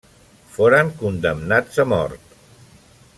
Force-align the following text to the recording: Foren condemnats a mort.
Foren 0.55 0.89
condemnats 1.01 1.79
a 1.85 1.87
mort. 1.93 2.35